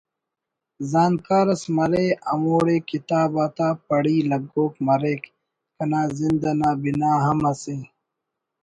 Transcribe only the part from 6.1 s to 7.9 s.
زند انا بنا ہم اسہ